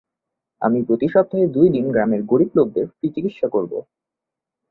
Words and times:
আমি 0.61 0.79
প্রতি 0.87 1.07
সপ্তাহে 1.09 1.45
দুই 1.47 1.67
দিন 1.69 1.85
গ্রামের 1.91 2.21
গরিব 2.23 2.49
লোকেদের 2.57 2.85
ফ্রি 2.91 3.07
চিকিৎসা 3.15 3.47
করব। 3.47 3.71